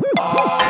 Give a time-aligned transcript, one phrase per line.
[0.00, 0.69] 了。